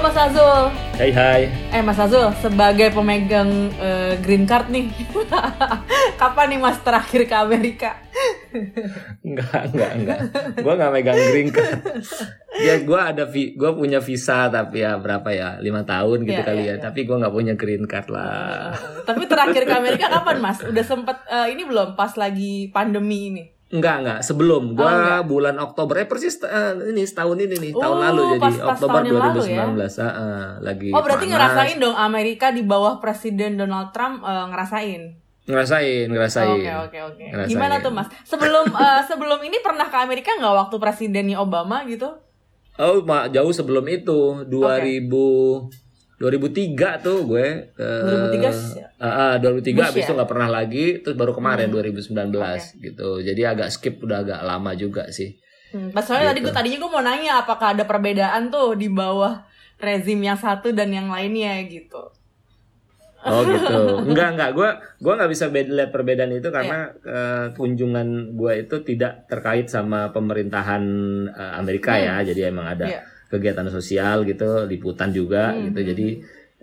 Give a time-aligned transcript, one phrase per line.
[0.00, 0.62] Halo Mas Azul.
[0.96, 1.42] Hai hai.
[1.76, 4.88] Eh Mas Azul, sebagai pemegang uh, green card nih,
[6.24, 8.00] kapan nih Mas terakhir ke Amerika?
[9.28, 10.18] enggak, enggak, enggak.
[10.64, 11.84] Gua nggak megang green card.
[12.64, 15.60] Ya gua ada vi gua punya visa tapi ya berapa ya?
[15.60, 16.80] lima tahun gitu ya, kali ya.
[16.80, 16.88] ya.
[16.88, 18.72] Tapi gua nggak punya green card lah.
[19.04, 20.64] Tapi terakhir ke Amerika kapan Mas?
[20.64, 23.59] Udah sempet uh, ini belum pas lagi pandemi ini?
[23.70, 24.20] Enggak, enggak.
[24.26, 28.22] Sebelum gua oh, bulan Oktober eh persis uh, ini setahun ini nih, tahun oh, lalu
[28.34, 29.62] jadi pas, Oktober tahun 2019 ya?
[29.62, 31.34] uh, uh, lagi Oh, berarti panas.
[31.38, 35.14] ngerasain dong Amerika di bawah Presiden Donald Trump uh, ngerasain.
[35.46, 36.50] Ngerasain, ngerasain.
[36.50, 37.46] Oke, oke, oke.
[37.46, 38.10] Gimana tuh, Mas?
[38.26, 42.10] Sebelum uh, sebelum ini pernah ke Amerika nggak waktu presidennya Obama gitu?
[42.74, 44.98] Oh, jauh sebelum itu, 2000 okay.
[46.20, 50.06] 2003 tuh gue uh, 2003 uh, uh, 2003 Bush habis ya?
[50.06, 51.80] itu nggak pernah lagi terus baru kemarin hmm.
[51.96, 52.60] 2019 okay.
[52.84, 55.40] gitu jadi agak skip udah agak lama juga sih
[55.72, 56.36] hmm, pas soalnya gitu.
[56.36, 59.48] tadi gue tadinya gue mau nanya apakah ada perbedaan tuh di bawah
[59.80, 62.12] rezim yang satu dan yang lainnya gitu
[63.20, 63.76] Oh gitu.
[64.08, 64.50] Enggak enggak.
[64.56, 64.68] Gue
[65.04, 67.12] gua nggak bisa lihat perbedaan itu karena yeah.
[67.12, 70.80] uh, kunjungan gue itu tidak terkait sama pemerintahan
[71.28, 72.16] uh, Amerika ya.
[72.16, 72.24] hmm.
[72.24, 72.28] ya.
[72.32, 75.70] Jadi emang ada yeah kegiatan sosial gitu liputan juga hmm.
[75.70, 76.08] gitu jadi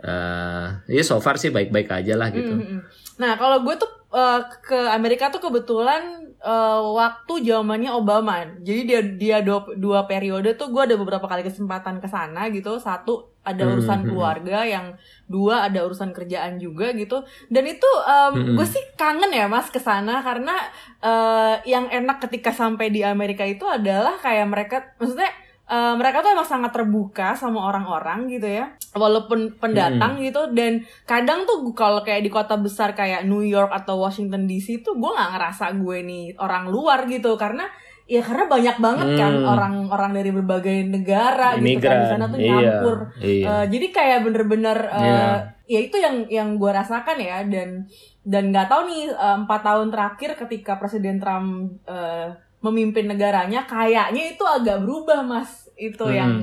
[0.03, 2.53] uh, ya so far sih baik-baik aja lah gitu.
[2.53, 2.79] Hmm.
[3.17, 8.45] Nah kalau gue tuh uh, ke Amerika tuh kebetulan uh, waktu zamannya Obama.
[8.61, 12.77] Jadi dia dia dua, dua periode tuh gue ada beberapa kali kesempatan ke sana gitu.
[12.77, 14.09] Satu ada hmm, urusan hmm.
[14.11, 14.85] keluarga, yang
[15.23, 17.23] dua ada urusan kerjaan juga gitu.
[17.47, 18.55] Dan itu um, hmm.
[18.59, 20.55] gue sih kangen ya mas ke sana karena
[21.01, 25.31] uh, yang enak ketika sampai di Amerika itu adalah kayak mereka maksudnya
[25.67, 30.23] uh, mereka tuh emang sangat terbuka sama orang-orang gitu ya walaupun pendatang hmm.
[30.31, 34.81] gitu dan kadang tuh kalau kayak di kota besar kayak New York atau Washington DC
[34.81, 37.67] tuh gue nggak ngerasa gue nih orang luar gitu karena
[38.07, 39.43] ya karena banyak banget kan hmm.
[39.43, 43.45] kan orang-orang dari berbagai negara gitu kan di sana tuh iya, nyampur iya.
[43.51, 45.35] Uh, jadi kayak bener-bener uh, yeah.
[45.67, 47.83] ya itu yang yang gue rasakan ya dan
[48.23, 52.31] dan nggak tahu nih empat uh, tahun terakhir ketika Presiden Trump uh,
[52.61, 56.15] memimpin negaranya kayaknya itu agak berubah mas itu hmm.
[56.17, 56.33] yang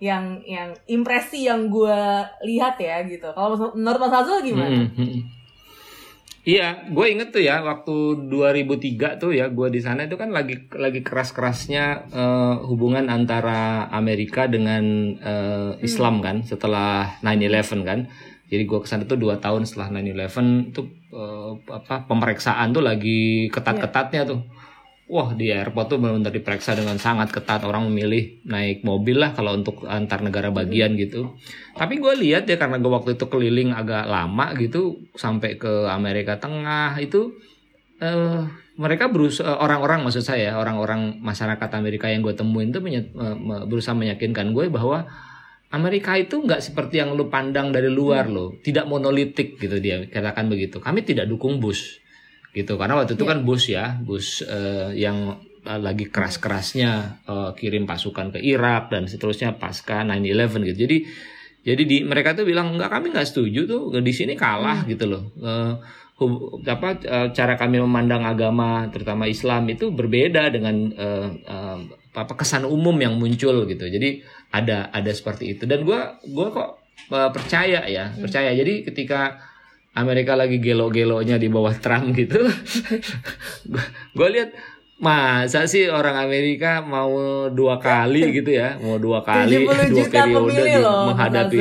[0.00, 2.00] yang yang impresi yang gue
[2.48, 4.88] lihat ya gitu kalau menurut mas Azul gimana?
[4.88, 4.96] Hmm.
[4.96, 5.22] hmm.
[6.40, 10.72] Iya, gue inget tuh ya waktu 2003 tuh ya gue di sana itu kan lagi
[10.72, 16.24] lagi keras kerasnya uh, eh, hubungan antara Amerika dengan uh, Islam hmm.
[16.24, 18.08] kan setelah 9/11 kan.
[18.50, 23.52] Jadi gue ke sana tuh dua tahun setelah 9/11 tuh uh, apa pemeriksaan tuh lagi
[23.52, 24.40] ketat-ketatnya tuh
[25.10, 27.66] wah di airport tuh benar-benar diperiksa dengan sangat ketat.
[27.66, 31.34] Orang memilih naik mobil lah kalau untuk antar negara bagian gitu.
[31.74, 36.38] Tapi gue lihat ya karena gue waktu itu keliling agak lama gitu sampai ke Amerika
[36.38, 37.34] Tengah itu
[37.98, 38.46] uh,
[38.78, 44.54] mereka berusaha orang-orang maksud saya orang-orang masyarakat Amerika yang gue temuin tuh uh, berusaha meyakinkan
[44.54, 45.10] gue bahwa
[45.70, 48.54] Amerika itu nggak seperti yang lu pandang dari luar loh.
[48.62, 50.78] Tidak monolitik gitu dia katakan begitu.
[50.78, 51.98] Kami tidak dukung Bush
[52.50, 53.30] gitu karena waktu itu yeah.
[53.30, 59.06] kan Bush ya Bush uh, yang uh, lagi keras-kerasnya uh, kirim pasukan ke Irak dan
[59.06, 60.98] seterusnya pasca 9/11 gitu jadi
[61.60, 64.88] jadi di mereka tuh bilang enggak kami nggak setuju tuh di sini kalah hmm.
[64.90, 65.74] gitu loh uh,
[66.68, 67.00] apa
[67.32, 71.78] cara kami memandang agama terutama Islam itu berbeda dengan uh, uh,
[72.10, 76.70] apa kesan umum yang muncul gitu jadi ada ada seperti itu dan gue gue kok
[77.14, 78.20] uh, percaya ya hmm.
[78.20, 79.38] percaya jadi ketika
[79.90, 82.46] Amerika lagi gelo-gelonya di bawah Trump gitu.
[84.16, 84.54] gue lihat
[85.00, 90.76] masa sih orang Amerika mau dua kali gitu ya, mau dua kali dua periode di,
[90.78, 91.58] loh, menghadapi.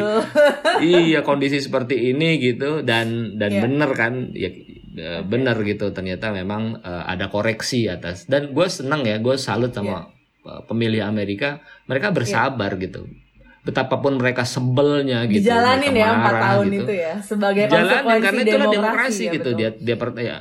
[0.84, 2.86] Iya kondisi seperti ini gitu.
[2.86, 3.64] Dan dan yeah.
[3.64, 4.14] bener kan?
[4.36, 4.52] Ya
[4.94, 5.90] e, bener gitu.
[5.90, 8.30] Ternyata memang uh, ada koreksi atas.
[8.30, 10.12] Dan gue senang ya gue salut sama
[10.46, 10.62] yeah.
[10.70, 11.64] pemilih Amerika.
[11.90, 12.84] Mereka bersabar yeah.
[12.86, 13.08] gitu
[13.70, 16.82] betapapun mereka sebelnya gitu dijalanin ya empat tahun gitu.
[16.82, 19.60] itu ya sebagai Jalanin, konsekuensi karena itulah demokrasi, demokrasi ya, gitu betul.
[19.62, 20.38] dia dia per, ya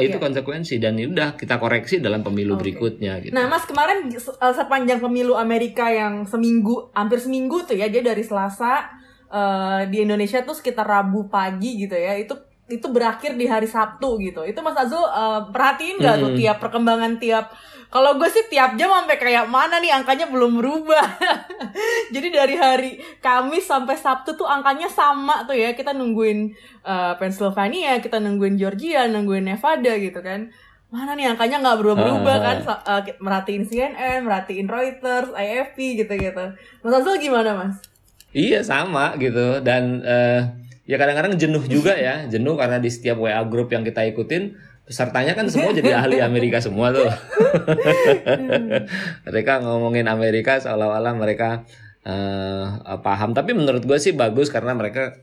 [0.00, 0.22] itu ya.
[0.24, 2.60] konsekuensi dan ya udah kita koreksi dalam pemilu okay.
[2.64, 3.32] berikutnya gitu.
[3.36, 8.24] nah mas kemarin eh, sepanjang pemilu Amerika yang seminggu hampir seminggu tuh ya dia dari
[8.24, 8.88] Selasa
[9.28, 12.32] uh, di Indonesia tuh sekitar Rabu pagi gitu ya itu
[12.72, 16.22] itu berakhir di hari Sabtu gitu itu Mas Azul uh, perhatiin nggak hmm.
[16.24, 17.52] tuh tiap perkembangan tiap
[17.92, 21.04] kalau gue sih tiap jam sampai kayak mana nih angkanya belum berubah.
[22.16, 25.76] Jadi dari hari Kamis sampai Sabtu tuh angkanya sama tuh ya.
[25.76, 26.56] Kita nungguin
[26.88, 30.48] uh, Pennsylvania, kita nungguin Georgia, nungguin Nevada gitu kan.
[30.88, 32.40] Mana nih angkanya nggak berubah-berubah uh.
[32.40, 32.56] kan?
[32.64, 36.56] Uh, merhatiin CNN, merhatiin Reuters, AFP gitu-gitu.
[36.80, 37.76] Mas Azul gimana mas?
[38.32, 40.48] Iya sama gitu dan uh,
[40.82, 45.32] ya kadang-kadang jenuh juga ya jenuh karena di setiap WA grup yang kita ikutin pesertanya
[45.38, 47.06] kan semua jadi ahli Amerika semua tuh.
[49.30, 51.62] mereka ngomongin Amerika seolah-olah mereka
[52.02, 53.32] uh, paham.
[53.32, 55.16] Tapi menurut gue sih bagus karena mereka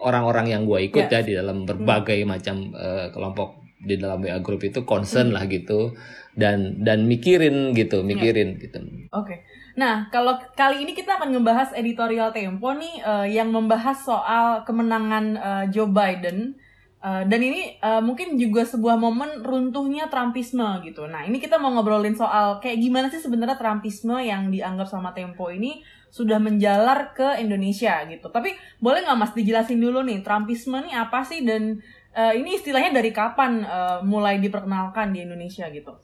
[0.00, 1.20] orang-orang yang gue ikut yeah.
[1.20, 2.28] ya di dalam berbagai hmm.
[2.28, 5.36] macam uh, kelompok di dalam WA group itu concern hmm.
[5.36, 5.92] lah gitu
[6.32, 8.62] dan dan mikirin gitu, mikirin yeah.
[8.68, 8.78] gitu.
[9.12, 9.12] Oke.
[9.12, 9.38] Okay.
[9.72, 15.24] Nah, kalau kali ini kita akan ngebahas editorial Tempo nih uh, yang membahas soal kemenangan
[15.40, 16.60] uh, Joe Biden
[17.02, 21.10] Uh, dan ini uh, mungkin juga sebuah momen runtuhnya Trumpisme gitu.
[21.10, 25.50] Nah ini kita mau ngobrolin soal kayak gimana sih sebenarnya Trumpisme yang dianggap sama Tempo
[25.50, 25.82] ini
[26.14, 28.30] sudah menjalar ke Indonesia gitu.
[28.30, 31.82] Tapi boleh nggak Mas dijelasin dulu nih Trumpisme ini apa sih dan
[32.14, 35.98] uh, ini istilahnya dari kapan uh, mulai diperkenalkan di Indonesia gitu?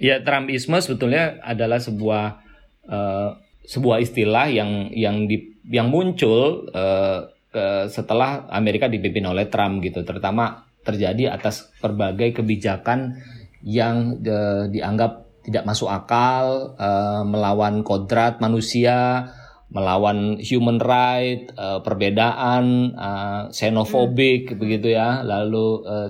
[0.00, 2.40] Ya Trumpisme sebetulnya adalah sebuah
[2.88, 3.36] uh,
[3.68, 10.04] sebuah istilah yang yang di yang muncul uh, ke setelah Amerika dipimpin oleh Trump gitu,
[10.04, 13.20] terutama terjadi atas berbagai kebijakan
[13.64, 19.32] yang de, dianggap tidak masuk akal, uh, melawan kodrat manusia,
[19.72, 24.58] melawan human right, uh, perbedaan, uh, xenofobik hmm.
[24.60, 26.08] begitu ya, lalu uh,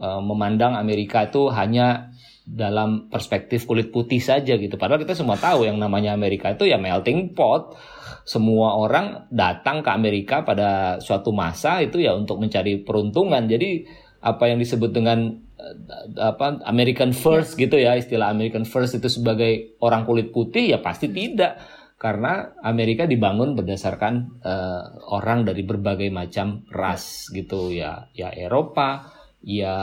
[0.00, 2.11] uh, memandang Amerika itu hanya
[2.42, 4.74] dalam perspektif kulit putih saja gitu.
[4.74, 7.78] Padahal kita semua tahu yang namanya Amerika itu ya melting pot
[8.22, 13.46] semua orang datang ke Amerika pada suatu masa itu ya untuk mencari peruntungan.
[13.46, 13.86] Jadi
[14.22, 15.76] apa yang disebut dengan eh,
[16.18, 21.10] apa American First gitu ya istilah American First itu sebagai orang kulit putih ya pasti
[21.10, 21.58] tidak
[22.02, 29.74] karena Amerika dibangun berdasarkan uh, orang dari berbagai macam ras gitu ya ya Eropa ya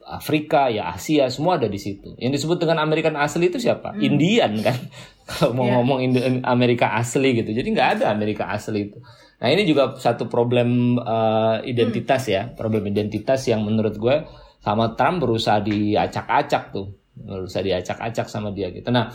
[0.00, 2.16] Afrika, ya Asia, semua ada di situ.
[2.16, 3.92] Yang disebut dengan American asli itu siapa?
[3.92, 4.00] Hmm.
[4.00, 4.78] Indian kan?
[5.28, 5.80] Kalau mau yeah.
[5.80, 5.98] ngomong
[6.44, 7.52] Amerika asli gitu.
[7.52, 8.98] Jadi nggak ada Amerika asli itu.
[9.40, 12.32] Nah ini juga satu problem uh, identitas hmm.
[12.32, 14.24] ya, problem identitas yang menurut gue
[14.64, 18.88] sama Trump berusaha diacak-acak tuh, berusaha diacak-acak sama dia gitu.
[18.88, 19.12] Nah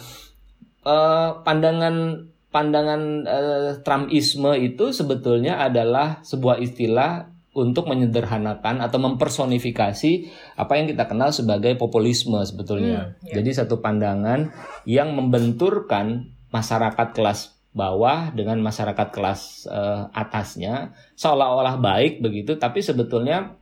[0.85, 10.11] uh, pandangan pandangan uh, Trumpisme itu sebetulnya adalah sebuah istilah untuk menyederhanakan atau mempersonifikasi
[10.55, 13.13] apa yang kita kenal sebagai populisme sebetulnya.
[13.19, 13.35] Hmm, yeah.
[13.39, 14.49] Jadi satu pandangan
[14.87, 23.55] yang membenturkan masyarakat kelas bawah dengan masyarakat kelas uh, atasnya seolah-olah baik begitu, tapi sebetulnya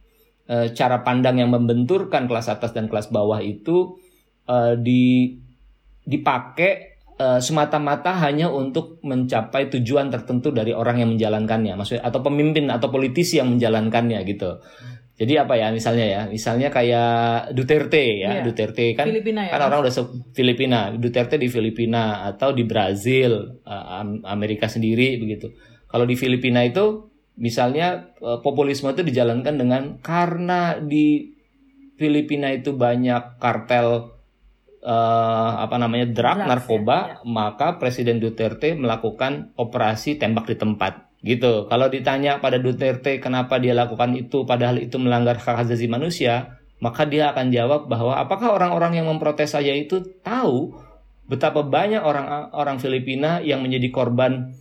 [0.48, 4.00] uh, cara pandang yang membenturkan kelas atas dan kelas bawah itu
[4.48, 5.36] uh, di
[6.08, 12.70] dipakai uh, semata-mata hanya untuk mencapai tujuan tertentu dari orang yang menjalankannya, maksudnya atau pemimpin
[12.70, 14.62] atau politisi yang menjalankannya gitu.
[15.18, 18.46] Jadi apa ya misalnya ya, misalnya kayak Duterte ya, yeah.
[18.46, 19.94] Duterte kan Filipina ya, kan orang udah
[20.38, 25.58] Filipina, Duterte di Filipina atau di Brazil, uh, Amerika sendiri begitu.
[25.90, 31.34] Kalau di Filipina itu misalnya uh, populisme itu dijalankan dengan karena di
[31.98, 34.17] Filipina itu banyak kartel
[34.84, 37.16] uh, apa namanya drug, Drugs, narkoba, ya, ya.
[37.26, 41.08] maka Presiden Duterte melakukan operasi tembak di tempat.
[41.22, 41.66] Gitu.
[41.66, 47.10] Kalau ditanya pada Duterte kenapa dia lakukan itu padahal itu melanggar hak asasi manusia, maka
[47.10, 50.78] dia akan jawab bahwa apakah orang-orang yang memprotes saya itu tahu
[51.28, 54.54] betapa banyak orang orang Filipina yang menjadi korban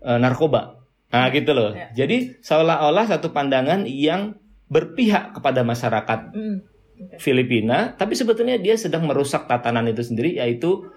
[0.00, 0.80] uh, narkoba.
[1.10, 1.74] Nah, gitu loh.
[1.74, 1.94] Ya.
[1.94, 6.20] Jadi seolah-olah satu pandangan yang berpihak kepada masyarakat.
[6.34, 6.73] Mm
[7.18, 10.90] Filipina, tapi sebetulnya dia sedang merusak tatanan itu sendiri, yaitu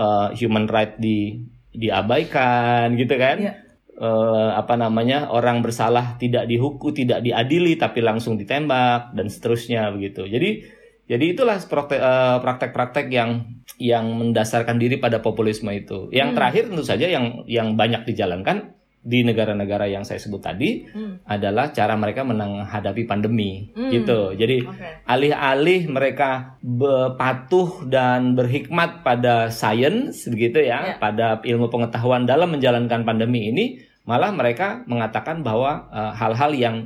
[0.00, 1.44] uh, human right di
[1.76, 3.38] diabaikan, gitu kan?
[3.40, 3.56] Yeah.
[3.96, 10.28] Uh, apa namanya orang bersalah tidak dihukum, tidak diadili, tapi langsung ditembak dan seterusnya begitu.
[10.28, 10.68] Jadi
[11.06, 16.12] jadi itulah uh, praktek-praktek yang yang mendasarkan diri pada populisme itu.
[16.12, 16.36] Yang hmm.
[16.36, 18.75] terakhir tentu saja yang yang banyak dijalankan
[19.06, 21.30] di negara-negara yang saya sebut tadi hmm.
[21.30, 23.90] adalah cara mereka menghadapi pandemi hmm.
[23.94, 24.34] gitu.
[24.34, 25.06] Jadi okay.
[25.06, 26.58] alih-alih mereka
[27.14, 30.98] patuh dan berhikmat pada sains begitu ya, yeah.
[30.98, 33.78] pada ilmu pengetahuan dalam menjalankan pandemi ini,
[34.10, 36.76] malah mereka mengatakan bahwa eh, hal-hal uh, yang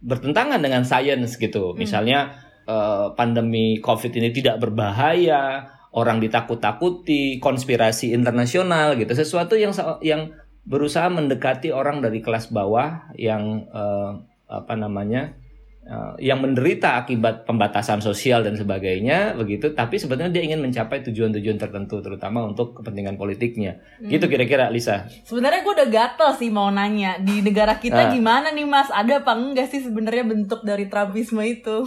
[0.00, 1.76] bertentangan dengan sains gitu.
[1.76, 1.76] Hmm.
[1.76, 10.32] Misalnya uh, pandemi Covid ini tidak berbahaya, orang ditakut-takuti, konspirasi internasional gitu, sesuatu yang yang
[10.66, 14.18] berusaha mendekati orang dari kelas bawah yang uh,
[14.50, 15.38] apa namanya
[15.86, 19.70] uh, yang menderita akibat pembatasan sosial dan sebagainya begitu.
[19.70, 23.78] Tapi sebetulnya dia ingin mencapai tujuan-tujuan tertentu terutama untuk kepentingan politiknya.
[24.02, 24.10] Hmm.
[24.10, 25.06] gitu kira-kira Lisa.
[25.22, 28.90] Sebenarnya gue udah gatel sih mau nanya di negara kita uh, gimana nih Mas?
[28.90, 31.86] Ada apa enggak sih sebenarnya bentuk dari Trumpisme itu?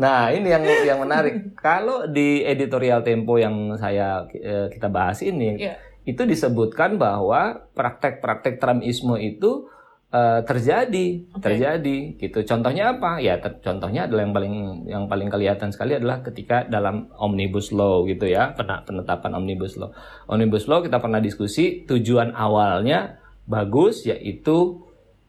[0.00, 1.52] Nah, ini yang yang menarik.
[1.64, 8.56] Kalau di editorial Tempo yang saya eh, kita bahas ini, yeah itu disebutkan bahwa praktek-praktek
[8.56, 9.68] Trumpisme itu
[10.10, 11.42] uh, terjadi, okay.
[11.42, 12.38] terjadi gitu.
[12.44, 13.20] Contohnya apa?
[13.22, 14.54] Ya ter- contohnya adalah yang paling
[14.86, 19.92] yang paling kelihatan sekali adalah ketika dalam omnibus law gitu ya, penetapan omnibus law.
[20.26, 24.82] Omnibus law kita pernah diskusi tujuan awalnya bagus yaitu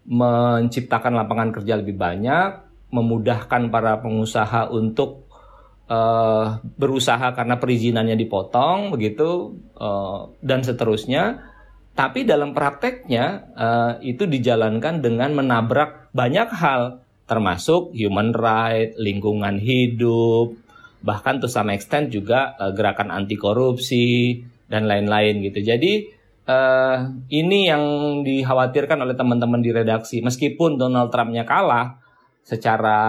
[0.06, 2.58] menciptakan lapangan kerja lebih banyak,
[2.90, 5.21] memudahkan para pengusaha untuk
[5.92, 11.52] uh, berusaha karena perizinannya dipotong begitu uh, dan seterusnya
[11.92, 20.56] tapi dalam prakteknya uh, itu dijalankan dengan menabrak banyak hal, termasuk human right, lingkungan hidup,
[21.04, 24.40] bahkan to some extent juga uh, gerakan anti korupsi
[24.72, 25.60] dan lain-lain gitu.
[25.68, 26.08] Jadi
[26.48, 27.84] uh, ini yang
[28.24, 30.24] dikhawatirkan oleh teman-teman di redaksi.
[30.24, 32.00] Meskipun Donald Trumpnya kalah
[32.42, 33.00] secara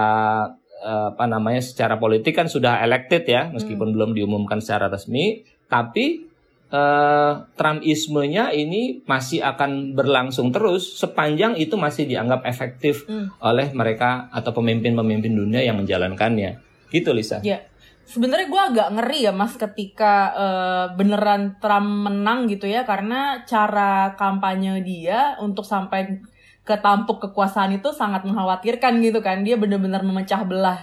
[0.83, 3.95] apa namanya secara politik kan sudah elected ya, meskipun hmm.
[3.95, 6.27] belum diumumkan secara resmi, tapi
[6.73, 13.39] uh, Trumpismenya ini masih akan berlangsung terus sepanjang itu masih dianggap efektif hmm.
[13.39, 16.59] oleh mereka atau pemimpin-pemimpin dunia yang menjalankannya.
[16.89, 17.39] Gitu Lisa.
[17.45, 17.69] Ya.
[18.03, 24.19] Sebenarnya gue agak ngeri ya mas ketika uh, beneran Trump menang gitu ya karena cara
[24.19, 26.19] kampanye dia untuk sampai
[26.63, 29.43] ke tampuk kekuasaan itu sangat mengkhawatirkan gitu kan.
[29.43, 30.79] Dia bener-bener memecah belah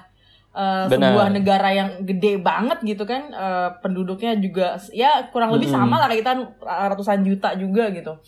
[0.53, 3.33] uh, sebuah negara yang gede banget gitu kan.
[3.33, 8.21] Uh, penduduknya juga ya kurang lebih sama lah kita ratusan juta juga gitu.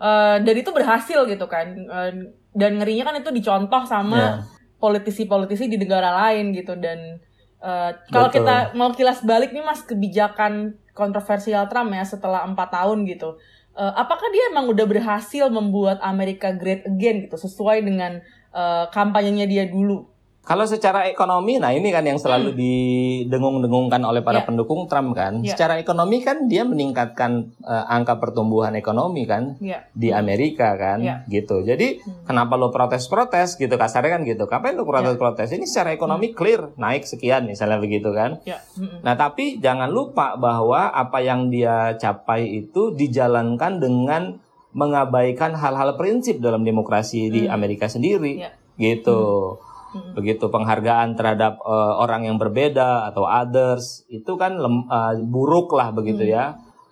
[0.00, 1.76] Uh, dan itu berhasil gitu kan.
[1.86, 4.40] Uh, dan ngerinya kan itu dicontoh sama
[4.80, 6.72] politisi politisi-politisi di negara lain gitu.
[6.80, 7.20] Dan
[7.60, 13.04] uh, kalau kita mau kilas balik nih mas kebijakan kontroversial Trump ya setelah empat tahun
[13.04, 13.36] gitu
[13.74, 18.22] uh, apakah dia emang udah berhasil membuat Amerika great again gitu sesuai dengan
[18.54, 20.13] uh, kampanyenya dia dulu
[20.44, 22.58] kalau secara ekonomi, nah ini kan yang selalu hmm.
[22.60, 24.46] didengung-dengungkan oleh para yeah.
[24.46, 25.40] pendukung Trump kan.
[25.40, 25.56] Yeah.
[25.56, 29.88] Secara ekonomi kan dia meningkatkan uh, angka pertumbuhan ekonomi kan yeah.
[29.96, 31.24] di Amerika kan, yeah.
[31.32, 31.64] gitu.
[31.64, 32.28] Jadi hmm.
[32.28, 34.44] kenapa lo protes-protes gitu kasarnya kan gitu.
[34.44, 35.48] Kapan lo protes-protes?
[35.56, 36.36] Ini secara ekonomi hmm.
[36.36, 38.44] clear naik sekian misalnya begitu kan.
[38.44, 38.60] Yeah.
[38.76, 39.00] Hmm.
[39.00, 44.44] Nah tapi jangan lupa bahwa apa yang dia capai itu dijalankan dengan
[44.76, 47.32] mengabaikan hal-hal prinsip dalam demokrasi hmm.
[47.32, 48.52] di Amerika sendiri, yeah.
[48.76, 49.56] gitu.
[49.56, 49.72] Hmm
[50.14, 55.94] begitu penghargaan terhadap uh, orang yang berbeda atau others itu kan lem, uh, buruk lah
[55.94, 56.32] begitu hmm.
[56.34, 56.44] ya.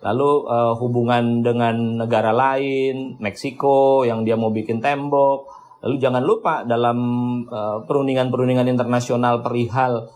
[0.02, 5.46] Lalu uh, hubungan dengan negara lain Meksiko yang dia mau bikin tembok.
[5.82, 6.98] Lalu jangan lupa dalam
[7.46, 10.10] uh, perundingan-perundingan internasional perihal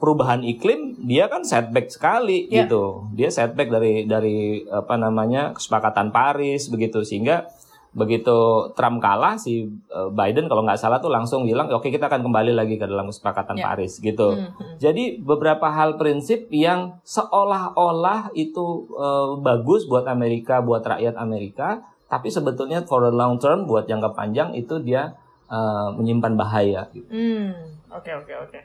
[0.00, 2.64] perubahan iklim dia kan setback sekali yeah.
[2.64, 3.08] gitu.
[3.16, 7.04] Dia setback dari dari apa namanya kesepakatan Paris begitu.
[7.04, 7.48] Sehingga
[7.90, 12.06] begitu Trump kalah si eh, Biden kalau nggak salah tuh langsung bilang oke okay, kita
[12.06, 13.66] akan kembali lagi ke dalam kesepakatan yeah.
[13.66, 14.38] Paris gitu.
[14.38, 14.72] Mm -hmm.
[14.78, 22.30] Jadi beberapa hal prinsip yang seolah-olah itu uh, bagus buat Amerika, buat rakyat Amerika, tapi
[22.30, 25.18] sebetulnya for the long term buat jangka panjang itu dia
[25.50, 26.86] uh, menyimpan bahaya.
[26.94, 27.10] Gitu.
[27.10, 28.60] Hmm, oke oke oke.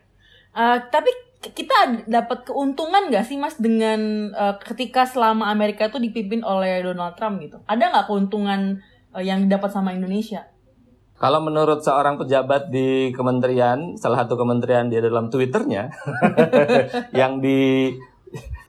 [0.65, 1.12] Tapi
[1.53, 7.13] kita dapat keuntungan gak sih mas dengan uh, ketika selama Amerika itu dipimpin oleh Donald
[7.20, 7.62] Trump gitu?
[7.70, 8.82] Ada nggak keuntungan
[9.22, 10.55] yang didapat sama Indonesia?
[11.15, 15.88] Kalau menurut seorang pejabat di kementerian, salah satu kementerian dia dalam twitternya,
[17.19, 17.91] yang di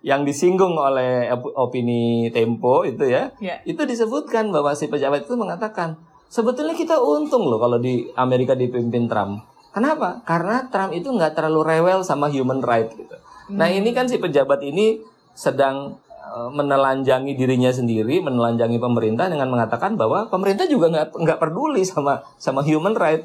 [0.06, 1.26] yang disinggung oleh
[1.58, 3.58] opini Tempo itu ya, yeah.
[3.66, 5.98] itu disebutkan bahwa si pejabat itu mengatakan
[6.30, 9.42] sebetulnya kita untung loh kalau di Amerika dipimpin Trump.
[9.74, 10.22] Kenapa?
[10.22, 13.18] Karena Trump itu nggak terlalu rewel sama human right gitu.
[13.50, 13.58] Hmm.
[13.58, 15.02] Nah ini kan si pejabat ini
[15.34, 16.05] sedang Eh,
[16.52, 22.60] menelanjangi dirinya sendiri, menelanjangi pemerintah dengan mengatakan bahwa pemerintah juga nggak nggak peduli sama sama
[22.60, 23.24] human right.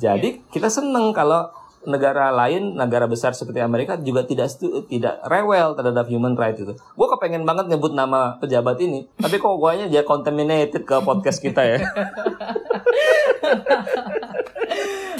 [0.00, 0.50] Jadi yeah.
[0.52, 1.48] kita seneng kalau
[1.88, 4.52] negara lain, negara besar seperti Amerika juga tidak
[4.92, 6.76] tidak rewel terhadap human right itu.
[6.76, 11.64] Gue kepengen banget nyebut nama pejabat ini, tapi kok guanya dia contaminated ke podcast kita
[11.64, 11.78] ya.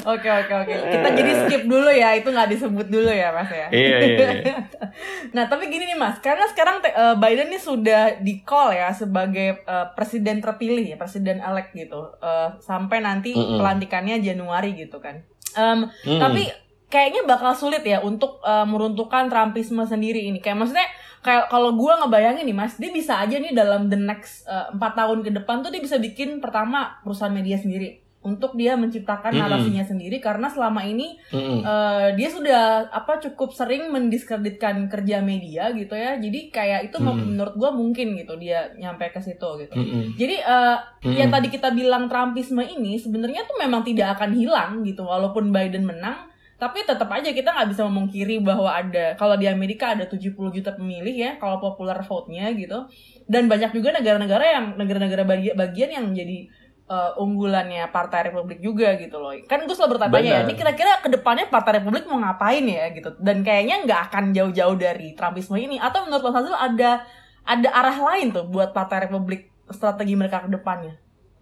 [0.01, 0.73] Oke oke oke.
[0.73, 3.67] Kita jadi skip dulu ya, itu nggak disebut dulu ya mas ya.
[3.69, 4.29] Iya iya.
[4.41, 4.55] iya.
[5.35, 9.61] nah tapi gini nih mas, karena sekarang uh, Biden ini sudah di call ya sebagai
[9.69, 13.57] uh, presiden terpilih ya, presiden elect gitu, uh, sampai nanti mm -mm.
[13.61, 15.21] pelantikannya Januari gitu kan.
[15.53, 16.19] Um, mm.
[16.19, 16.43] Tapi
[16.91, 20.41] kayaknya bakal sulit ya untuk uh, meruntuhkan Trumpisme sendiri ini.
[20.41, 20.87] Kayak maksudnya
[21.21, 24.97] kayak kalau gue ngebayangin nih mas, dia bisa aja nih dalam the next empat uh,
[25.05, 29.49] tahun ke depan tuh dia bisa bikin pertama perusahaan media sendiri untuk dia menciptakan mm-hmm.
[29.49, 31.59] narasinya sendiri karena selama ini mm-hmm.
[31.65, 37.33] uh, dia sudah apa cukup sering mendiskreditkan kerja media gitu ya jadi kayak itu mm-hmm.
[37.33, 40.03] menurut gue mungkin gitu dia nyampe ke situ gitu mm-hmm.
[40.21, 41.17] jadi uh, mm-hmm.
[41.17, 45.89] yang tadi kita bilang Trumpisme ini sebenarnya tuh memang tidak akan hilang gitu walaupun Biden
[45.89, 46.29] menang
[46.61, 50.77] tapi tetap aja kita nggak bisa memungkiri bahwa ada kalau di Amerika ada 70 juta
[50.77, 52.85] pemilih ya kalau popular vote-nya gitu
[53.25, 55.25] dan banyak juga negara-negara yang negara-negara
[55.57, 56.60] bagian yang jadi
[56.91, 59.31] uh, unggulannya Partai Republik juga gitu loh.
[59.47, 63.15] Kan gue selalu bertanya ya, ini kira-kira ke depannya Partai Republik mau ngapain ya gitu.
[63.23, 65.79] Dan kayaknya nggak akan jauh-jauh dari Trumpisme ini.
[65.79, 67.07] Atau menurut Mas Azul ada
[67.47, 70.99] ada arah lain tuh buat Partai Republik strategi mereka ke depannya?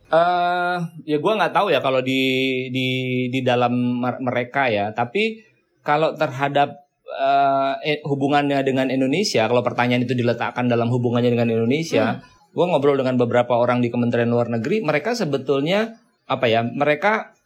[0.10, 2.22] Uh, ya gue nggak tahu ya kalau di
[2.70, 2.88] di
[3.34, 3.74] di dalam
[4.22, 4.94] mereka ya.
[4.94, 5.42] Tapi
[5.82, 7.74] kalau terhadap uh,
[8.06, 12.22] hubungannya dengan Indonesia, kalau pertanyaan itu diletakkan dalam hubungannya dengan Indonesia.
[12.22, 16.66] Hmm gue ngobrol dengan beberapa orang di Kementerian Luar Negeri, mereka sebetulnya apa ya?
[16.66, 17.40] Mereka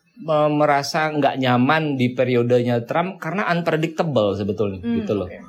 [0.53, 5.27] merasa nggak nyaman di periodenya Trump karena unpredictable sebetulnya hmm, gitu loh.
[5.27, 5.41] Okay.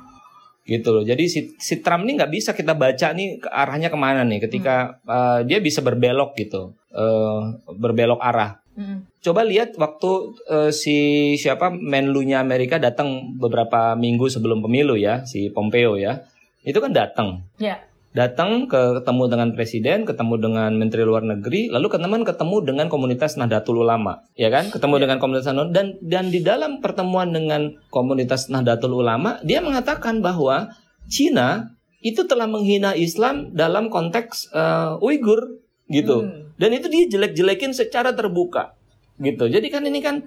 [0.65, 1.03] Gitu loh.
[1.05, 4.41] Jadi si, si Trump ini nggak bisa kita baca nih ke arahnya ke mana nih
[4.41, 5.09] ketika hmm.
[5.09, 6.73] uh, dia bisa berbelok gitu.
[6.89, 8.57] Uh, berbelok arah.
[8.73, 9.05] Hmm.
[9.21, 10.09] Coba lihat waktu
[10.49, 16.25] uh, si siapa Menlunya Amerika datang beberapa minggu sebelum pemilu ya, si Pompeo ya.
[16.65, 17.45] Itu kan datang.
[17.61, 22.87] Yeah datang ke ketemu dengan presiden, ketemu dengan menteri luar negeri, lalu teman ketemu dengan
[22.87, 24.71] komunitas Nahdlatul Ulama, ya kan?
[24.71, 30.23] Ketemu dengan komunitas Nahdlatul dan dan di dalam pertemuan dengan komunitas Nahdlatul Ulama, dia mengatakan
[30.23, 30.71] bahwa
[31.11, 35.59] Cina itu telah menghina Islam dalam konteks uh, Uighur
[35.91, 36.23] gitu.
[36.23, 36.55] Hmm.
[36.55, 38.79] Dan itu dia jelek-jelekin secara terbuka
[39.19, 39.47] gitu.
[39.47, 40.23] Jadi kan ini kan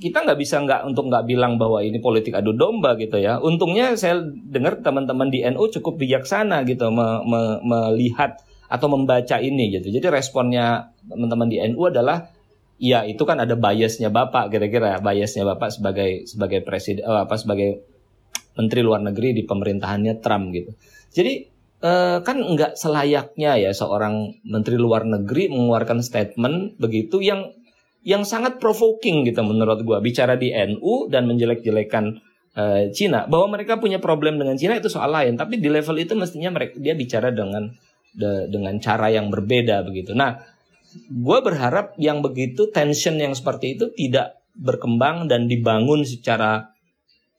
[0.00, 3.36] kita nggak bisa nggak untuk nggak bilang bahwa ini politik adu domba gitu ya.
[3.38, 9.74] Untungnya saya dengar teman-teman di NU cukup bijaksana gitu me, me, melihat atau membaca ini
[9.74, 9.90] gitu.
[9.90, 12.30] Jadi responnya teman-teman di NU adalah
[12.80, 17.84] ya itu kan ada biasnya bapak kira-kira biasnya bapak sebagai sebagai presiden oh, apa sebagai
[18.56, 20.72] menteri luar negeri di pemerintahannya Trump gitu.
[21.12, 21.32] Jadi
[21.84, 27.52] eh, kan nggak selayaknya ya seorang menteri luar negeri mengeluarkan statement begitu yang
[28.00, 32.20] yang sangat provoking gitu menurut gua bicara di NU dan menjelek-jelekan
[32.56, 36.16] uh, Cina bahwa mereka punya problem dengan Cina itu soal lain tapi di level itu
[36.16, 37.68] mestinya mereka dia bicara dengan
[38.16, 40.16] de, dengan cara yang berbeda begitu.
[40.16, 40.40] Nah,
[41.12, 46.72] gua berharap yang begitu tension yang seperti itu tidak berkembang dan dibangun secara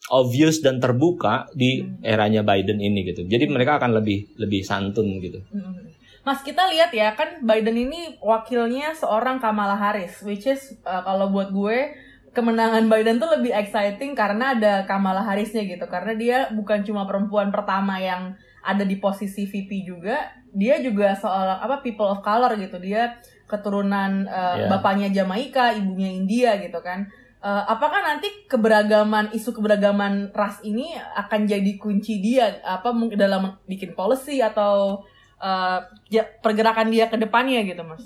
[0.09, 2.01] obvious dan terbuka di hmm.
[2.01, 3.25] eranya Biden ini gitu.
[3.25, 5.41] Jadi mereka akan lebih lebih santun gitu.
[5.53, 6.00] Hmm.
[6.21, 11.33] Mas kita lihat ya kan Biden ini wakilnya seorang Kamala Harris, which is uh, kalau
[11.33, 11.97] buat gue
[12.31, 17.49] kemenangan Biden tuh lebih exciting karena ada Kamala Harrisnya gitu, karena dia bukan cuma perempuan
[17.49, 22.77] pertama yang ada di posisi VP juga, dia juga seorang apa people of color gitu,
[22.77, 23.17] dia
[23.49, 24.69] keturunan uh, yeah.
[24.69, 27.09] bapaknya Jamaika, ibunya India gitu kan.
[27.41, 33.97] Uh, apakah nanti keberagaman isu keberagaman ras ini akan jadi kunci dia apa dalam bikin
[33.97, 35.01] policy atau
[35.41, 38.05] uh, ya, pergerakan dia ke depannya gitu mas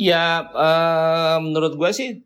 [0.00, 2.24] Ya, uh, menurut gue sih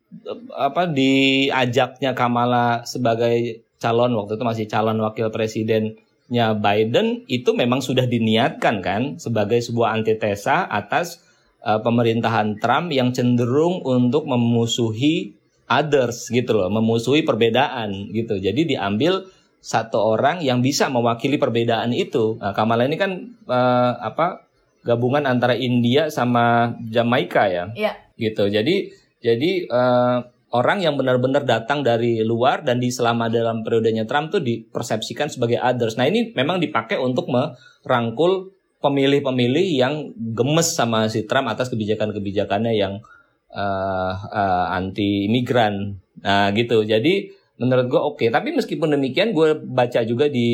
[0.55, 8.07] apa diajaknya Kamala sebagai calon waktu itu masih calon wakil presidennya Biden itu memang sudah
[8.07, 11.19] diniatkan kan sebagai sebuah antitesa atas
[11.67, 15.35] uh, pemerintahan Trump yang cenderung untuk memusuhi
[15.67, 18.39] others gitu loh, memusuhi perbedaan gitu.
[18.39, 19.27] Jadi diambil
[19.65, 22.37] satu orang yang bisa mewakili perbedaan itu.
[22.37, 24.45] Nah, Kamala ini kan uh, apa
[24.85, 27.73] gabungan antara India sama Jamaika ya.
[27.73, 27.97] Iya.
[28.21, 28.53] Gitu.
[28.53, 28.93] Jadi
[29.25, 30.21] jadi uh,
[30.53, 35.57] orang yang benar-benar datang dari luar dan di selama dalam periodenya Trump tuh dipersepsikan sebagai
[35.65, 35.97] others.
[35.97, 38.53] Nah, ini memang dipakai untuk merangkul
[38.85, 43.01] pemilih-pemilih yang gemes sama si Trump atas kebijakan-kebijakannya yang
[43.49, 45.97] uh, uh, anti imigran.
[46.21, 46.85] Nah, gitu.
[46.85, 48.17] Jadi menurut gue oke.
[48.19, 48.29] Okay.
[48.35, 50.49] Tapi meskipun demikian, gue baca juga di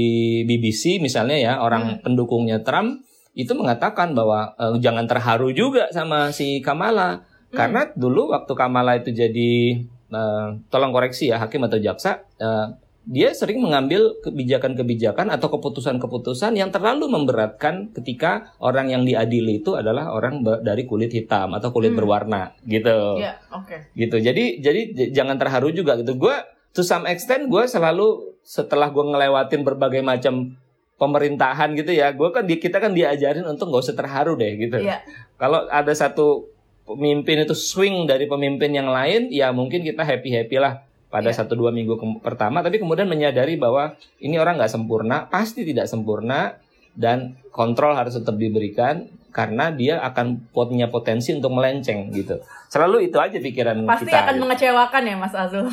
[0.44, 2.02] BBC misalnya ya orang hmm.
[2.04, 3.00] pendukungnya Trump
[3.32, 7.56] itu mengatakan bahwa uh, jangan terharu juga sama si Kamala hmm.
[7.56, 12.74] karena dulu waktu Kamala itu jadi uh, tolong koreksi ya hakim atau jaksa uh,
[13.08, 20.12] dia sering mengambil kebijakan-kebijakan atau keputusan-keputusan yang terlalu memberatkan ketika orang yang diadili itu adalah
[20.12, 21.98] orang dari kulit hitam atau kulit hmm.
[21.98, 23.16] berwarna gitu.
[23.16, 23.88] Yeah, okay.
[23.96, 24.20] Gitu.
[24.20, 24.80] Jadi jadi
[25.16, 26.12] jangan terharu juga gitu.
[26.20, 26.36] Gue
[26.74, 30.54] to some extent gue selalu setelah gue ngelewatin berbagai macam
[31.00, 34.84] pemerintahan gitu ya gue kan di, kita kan diajarin untuk nggak usah terharu deh gitu
[34.84, 35.00] yeah.
[35.40, 36.52] kalau ada satu
[36.84, 41.36] pemimpin itu swing dari pemimpin yang lain ya mungkin kita happy happy lah pada yeah.
[41.40, 46.60] satu dua minggu pertama tapi kemudian menyadari bahwa ini orang nggak sempurna pasti tidak sempurna
[46.94, 52.42] dan kontrol harus tetap diberikan karena dia akan punya potensi untuk melenceng gitu.
[52.66, 54.10] Selalu itu aja pikiran Pasti kita.
[54.10, 54.42] Pasti akan gitu.
[54.42, 55.66] mengecewakan ya Mas Azul.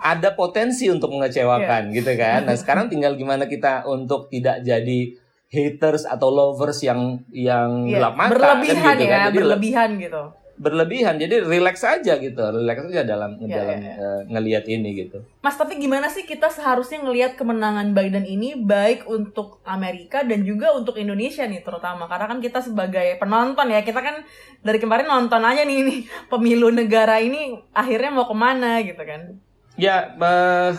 [0.00, 1.96] Ada potensi untuk mengecewakan yeah.
[1.96, 2.44] gitu kan.
[2.44, 5.00] Nah, sekarang tinggal gimana kita untuk tidak jadi
[5.48, 8.04] haters atau lovers yang yang yeah.
[8.04, 9.24] gelap mata berlebihan kan, gitu, ya, kan?
[9.24, 10.22] Jadi, berlebihan gitu.
[10.58, 11.16] Berlebihan.
[11.16, 15.22] Jadi relax aja gitu, relax aja dalam Ya, dalam ya, eh, ngelihat ini gitu.
[15.40, 20.74] Mas, tapi gimana sih kita seharusnya ngelihat kemenangan Biden ini baik untuk Amerika dan juga
[20.74, 24.26] untuk Indonesia nih terutama karena kan kita sebagai penonton ya kita kan
[24.60, 25.94] dari kemarin nonton aja nih ini
[26.32, 29.38] pemilu negara ini akhirnya mau ke mana gitu kan?
[29.78, 30.70] Ya, eh,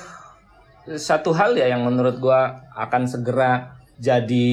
[1.00, 4.48] satu hal ya yang menurut gua akan segera jadi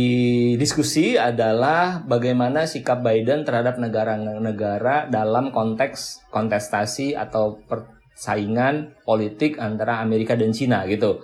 [0.58, 10.34] diskusi adalah bagaimana sikap Biden terhadap negara-negara dalam konteks kontestasi atau persaingan politik antara Amerika
[10.34, 11.22] dan Cina gitu.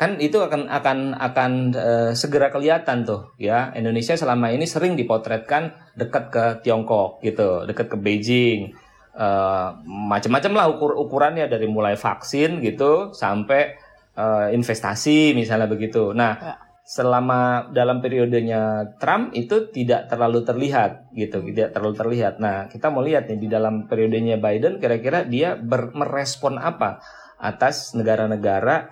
[0.00, 3.68] Kan itu akan akan akan eh, segera kelihatan tuh ya.
[3.76, 8.72] Indonesia selama ini sering dipotretkan dekat ke Tiongkok gitu, dekat ke Beijing.
[9.12, 13.76] Eh, macam-macam lah ukur ukurannya dari mulai vaksin gitu sampai
[14.16, 16.16] eh, investasi misalnya begitu.
[16.16, 16.67] Nah, Ya.
[16.88, 22.40] Selama dalam periodenya Trump itu tidak terlalu terlihat gitu, tidak terlalu terlihat.
[22.40, 27.04] Nah, kita mau lihat nih di dalam periodenya Biden kira-kira dia ber- merespon apa
[27.36, 28.88] atas negara-negara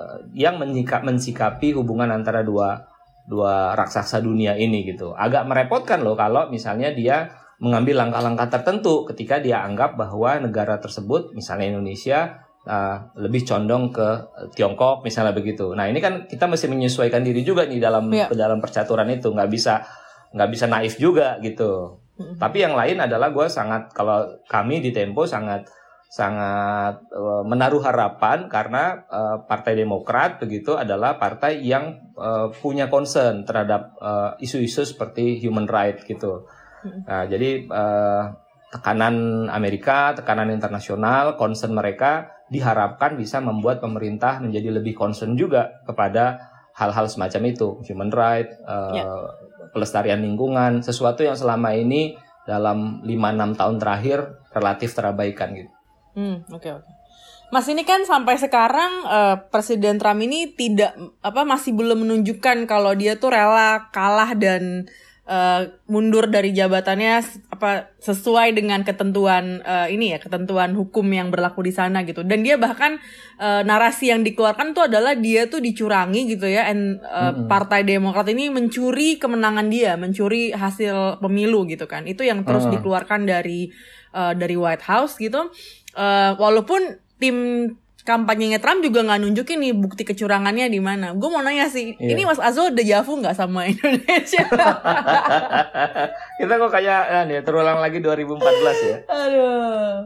[0.00, 2.88] eh, yang menyikap mensikapi hubungan antara dua
[3.28, 5.12] dua raksasa dunia ini gitu.
[5.12, 7.28] Agak merepotkan loh kalau misalnya dia
[7.60, 14.08] mengambil langkah-langkah tertentu ketika dia anggap bahwa negara tersebut, misalnya Indonesia, uh, lebih condong ke
[14.56, 15.72] Tiongkok misalnya begitu.
[15.76, 18.32] Nah ini kan kita mesti menyesuaikan diri juga nih dalam Iya.
[18.32, 19.84] dalam percaturan itu nggak bisa
[20.34, 22.00] nggak bisa naif juga gitu.
[22.14, 22.38] Mm-mm.
[22.38, 25.66] Tapi yang lain adalah gue sangat kalau kami di Tempo sangat
[26.14, 33.42] sangat eh, menaruh harapan karena eh, Partai Demokrat begitu adalah partai yang eh, punya concern
[33.42, 33.98] terhadap
[34.38, 36.46] isu-isu seperti human right gitu.
[36.84, 38.22] Nah, jadi eh,
[38.74, 46.50] tekanan Amerika, tekanan internasional, concern mereka diharapkan bisa membuat pemerintah menjadi lebih concern juga kepada
[46.74, 49.06] hal-hal semacam itu, human right, eh, Ya.
[49.70, 54.18] pelestarian lingkungan, sesuatu yang selama ini dalam 5-6 tahun terakhir
[54.50, 55.70] relatif terabaikan gitu.
[56.14, 56.90] Hmm, oke oke.
[57.54, 62.92] Mas ini kan sampai sekarang eh, Presiden Trump ini tidak apa masih belum menunjukkan kalau
[62.98, 64.90] dia tuh rela kalah dan
[65.24, 71.64] eh, mundur dari jabatannya apa sesuai dengan ketentuan eh, ini ya ketentuan hukum yang berlaku
[71.64, 72.20] di sana gitu.
[72.24, 73.00] Dan dia bahkan
[73.40, 76.68] eh, narasi yang dikeluarkan tuh adalah dia tuh dicurangi gitu ya.
[76.68, 82.04] And eh, Partai Demokrat ini mencuri kemenangan dia, mencuri hasil pemilu gitu kan.
[82.04, 82.72] Itu yang terus Ah.
[82.76, 83.72] dikeluarkan dari
[84.12, 85.48] eh, dari White House gitu.
[85.96, 87.36] Eh, walaupun tim
[88.04, 91.16] kampanyenya Trump juga nggak nunjukin nih bukti kecurangannya di mana.
[91.16, 92.12] Gue mau nanya sih, Iya.
[92.12, 94.44] ini Mas Azo udah javu nggak sama Indonesia?
[96.38, 98.96] Kita kok kayak ya, nih, terulang lagi 2014 ya.
[99.08, 99.96] Aduh.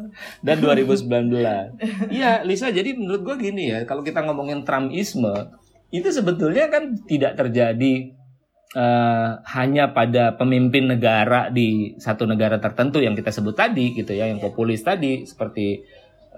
[0.40, 1.34] dan 2019.
[2.14, 5.50] Iya, Lisa, jadi menurut gue gini ya, kalau kita ngomongin Trumpisme,
[5.90, 8.14] itu sebetulnya kan tidak terjadi
[8.68, 14.28] eh, hanya pada pemimpin negara di satu negara tertentu yang kita sebut tadi gitu ya,
[14.28, 15.82] yang populis tadi seperti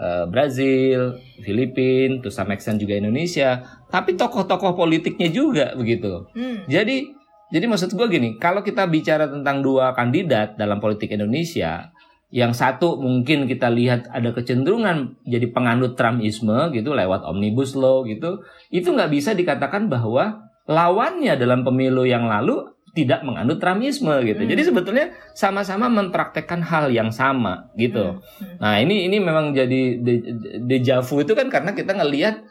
[0.01, 3.61] eh, Brazil, Filipina, to some extent juga Indonesia,
[3.93, 6.25] tapi tokoh-tokoh politiknya juga begitu.
[6.33, 6.65] Hmm.
[6.65, 11.91] Jadi jadi maksud gue gini, kalau kita bicara tentang dua kandidat dalam politik Indonesia,
[12.31, 18.47] yang satu mungkin kita lihat ada kecenderungan jadi penganut Trumpisme gitu lewat omnibus law gitu,
[18.71, 24.42] itu nggak bisa dikatakan bahwa lawannya dalam pemilu yang lalu tidak menganut Trumpisme gitu.
[24.42, 24.50] Hmm.
[24.50, 28.18] Jadi sebetulnya sama-sama mempraktekkan hal yang sama gitu.
[28.18, 28.59] Hmm.
[28.59, 32.42] Nah ini ini memang jadi de- de- deja vu itu kan karena kita ngelihat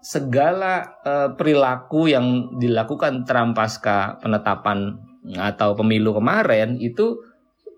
[0.00, 4.96] segala eh, perilaku yang dilakukan Trump pasca penetapan
[5.36, 7.20] atau pemilu kemarin itu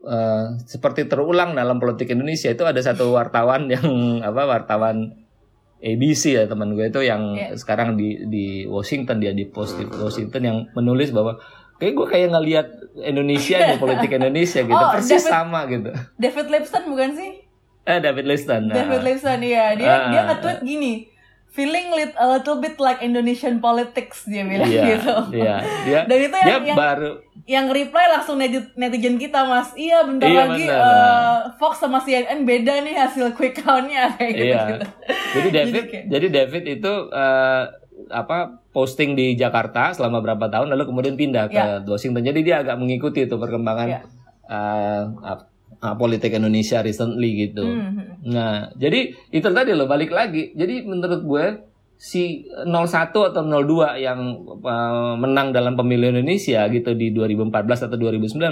[0.06, 3.84] eh, seperti terulang dalam politik Indonesia itu ada satu wartawan yang
[4.28, 5.18] apa wartawan
[5.82, 7.58] ABC ya teman gue itu yang Iya.
[7.58, 11.42] sekarang di di Washington dia di post di Washington yang menulis bahwa
[11.82, 12.66] kayak gue kayak ngelihat
[12.96, 17.32] Indonesia nih politik Indonesia gitu Oh, persis David- sama gitu David Lipson bukan sih?
[17.82, 18.74] eh David Liston nah.
[18.76, 20.06] David Lipson iya, dia Ah.
[20.06, 20.94] dia nge-tweet gini.
[21.50, 25.16] Feeling lit a little bit like Indonesian politics dia bilang Iya, gitu.
[25.34, 29.74] iya, dia, Dan itu dia yang- yang- baru Yang reply langsung neti- netizen kita mas.
[29.74, 30.78] Iya bentar Iya, lagi benar.
[30.78, 34.46] eh, Fox sama CNN beda nih hasil quick count-nya kayak gitu.
[34.46, 34.62] Iya.
[34.70, 34.86] gitu.
[35.34, 37.62] Jadi David, kayak- jadi David itu eh,
[38.08, 41.78] apa posting di Jakarta selama berapa tahun, lalu kemudian pindah ke Ya.
[41.80, 42.24] Washington.
[42.24, 44.00] Jadi dia agak mengikuti itu perkembangan Ya.
[44.44, 47.62] eh, ap- ah, politik Indonesia recently gitu.
[47.62, 48.18] Hmm.
[48.24, 50.52] Nah, jadi itu tadi loh balik lagi.
[50.52, 51.44] Jadi menurut gue
[51.94, 52.74] si 01
[53.24, 54.18] atau 02 yang
[54.58, 58.42] uh, menang dalam pemilu Indonesia gitu di 2014 atau 2019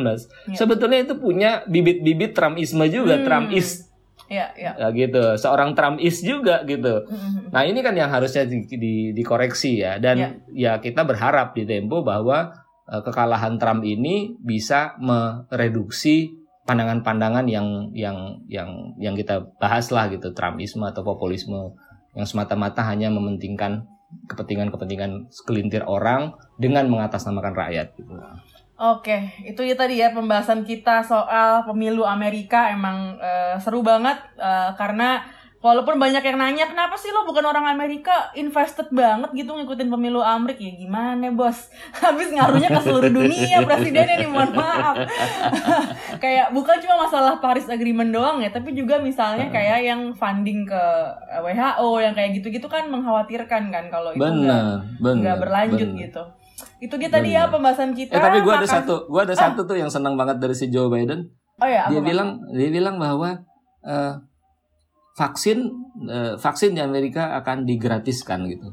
[0.46, 0.54] Ya.
[0.54, 3.26] sebetulnya itu punya bibit-bibit Trumpisme juga, Hmm.
[3.26, 3.89] Trumpis
[4.30, 4.72] Iya, iya.
[4.78, 5.34] ya, gitu.
[5.34, 7.02] Seorang Trumpis juga gitu.
[7.02, 7.50] Hmm.
[7.50, 10.78] Nah, ini kan yang harusnya di, di- dikoreksi ya dan ya.
[10.78, 12.54] kita berharap di Tempo bahwa
[12.86, 16.30] uh, kekalahan Trump ini bisa mereduksi
[16.62, 21.74] pandangan-pandangan yang yang yang yang kita bahas lah gitu Trumpisme atau populisme
[22.14, 23.82] yang semata-mata hanya mementingkan
[24.30, 28.14] kepentingan-kepentingan segelintir orang dengan mengatasnamakan rakyat gitu.
[28.80, 32.72] Oke, itu ya tadi ya pembahasan kita soal pemilu Amerika.
[32.72, 35.20] Emang uh, seru banget uh, karena
[35.60, 38.32] walaupun banyak yang nanya kenapa sih lo bukan orang Amerika?
[38.32, 41.68] Invested banget gitu ngikutin pemilu Amerika ya gimana bos?
[42.00, 44.96] Habis ngaruhnya ke seluruh dunia presidennya nih mohon maaf.
[46.24, 50.84] Kayak bukan cuma masalah Paris Agreement doang ya tapi juga misalnya kayak yang funding ke
[51.36, 56.04] WHO yang kayak gitu-gitu kan mengkhawatirkan kan kalau itu nggak berlanjut bener.
[56.08, 56.24] gitu
[56.80, 59.40] itu dia tadi ya pembahasan kita eh tapi gue ada satu gue ada ah.
[59.48, 61.28] satu tuh yang senang banget dari si Joe Biden.
[61.60, 63.44] Oh ya dia bilang dia bilang bahwa
[63.84, 64.14] uh,
[65.16, 65.68] vaksin
[66.06, 68.72] uh, vaksin di Amerika akan digratiskan gitu.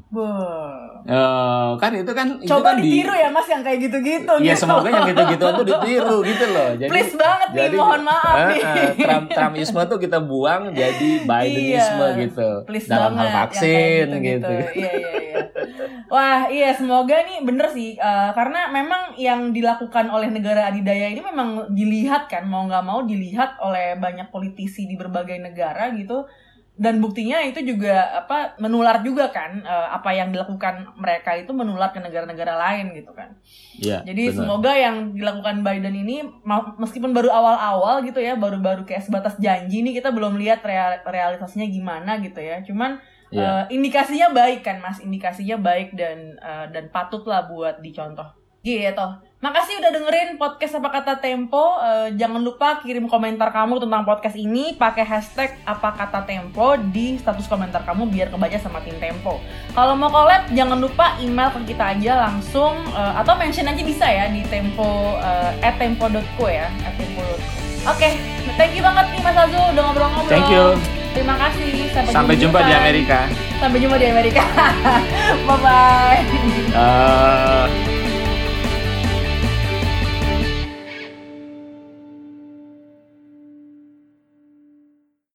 [1.08, 4.34] Uh, kan itu kan Coba itu kan ditiru di, ya Mas yang kayak gitu-gitu.
[4.40, 4.62] Iya gitu.
[4.64, 6.70] semoga yang gitu-gitu itu ditiru gitu loh.
[6.76, 8.60] Jadi, Please banget jadi, nih mohon maaf uh, nih.
[8.62, 12.50] Uh, Trump Trumpisme tuh kita buang jadi Bidenisme iya, gitu.
[12.64, 14.54] Please dalam hal vaksin gitu, gitu.
[14.78, 15.40] Iya iya iya.
[16.08, 21.20] Wah iya semoga nih bener sih uh, karena memang yang dilakukan oleh negara adidaya ini
[21.20, 26.24] memang dilihat kan mau nggak mau dilihat oleh banyak politisi di berbagai negara gitu
[26.78, 31.90] dan buktinya itu juga apa menular juga kan uh, apa yang dilakukan mereka itu menular
[31.90, 33.34] ke negara-negara lain gitu kan.
[33.82, 34.38] Ya, Jadi benar.
[34.38, 36.22] semoga yang dilakukan Biden ini
[36.78, 41.66] meskipun baru awal-awal gitu ya, baru-baru kayak sebatas janji nih kita belum lihat real, realitasnya
[41.66, 42.62] gimana gitu ya.
[42.62, 43.02] Cuman
[43.34, 43.42] ya.
[43.42, 48.38] uh, indikasinya baik kan Mas, indikasinya baik dan uh, dan patutlah buat dicontoh.
[48.62, 49.08] Gitu.
[49.38, 51.78] Makasih udah dengerin podcast apa kata Tempo.
[51.78, 57.14] Uh, jangan lupa kirim komentar kamu tentang podcast ini pakai hashtag apa kata Tempo di
[57.22, 59.38] status komentar kamu biar kebaca sama tim Tempo.
[59.78, 64.10] Kalau mau collab jangan lupa email ke kita aja langsung uh, atau mention aja bisa
[64.10, 67.38] ya di tempo uh, at tempo.co ya at tempo.co.
[67.86, 68.12] Oke, okay,
[68.58, 70.26] thank you banget nih Mas Azul udah ngobrol-ngobrol.
[70.34, 70.74] Thank you.
[71.14, 71.86] Terima kasih.
[71.94, 73.18] Sampai, Sampai jumpa, jumpa di Amerika.
[73.62, 74.42] Sampai jumpa di Amerika.
[75.46, 76.26] bye bye.
[76.74, 77.97] Uh...